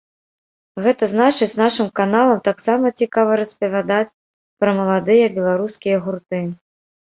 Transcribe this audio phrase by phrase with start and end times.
[0.85, 4.15] Гэта значыць, нашым каналам таксама цікава распавядаць
[4.65, 6.43] пра маладыя беларускія гурты.